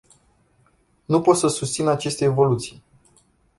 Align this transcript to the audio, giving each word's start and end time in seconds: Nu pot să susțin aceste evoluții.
Nu 1.05 1.21
pot 1.21 1.35
să 1.35 1.47
susțin 1.47 1.87
aceste 1.87 2.23
evoluții. 2.25 2.83